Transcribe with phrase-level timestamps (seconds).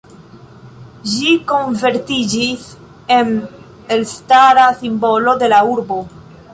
[1.11, 2.65] Ĝi konvertiĝis
[3.19, 3.31] en
[3.99, 6.05] elstara simbolo de la urbo.